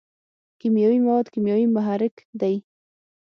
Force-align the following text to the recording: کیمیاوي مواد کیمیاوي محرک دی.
کیمیاوي 0.59 0.99
مواد 1.05 1.25
کیمیاوي 1.33 1.67
محرک 1.75 2.13
دی. 2.41 2.55